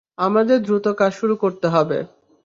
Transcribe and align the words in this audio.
আমাদের 0.17 0.57
দ্রুত 0.61 0.85
কাজ 0.99 1.11
শুরু 1.13 1.35
করতে 1.35 1.67
হবে। 1.67 1.97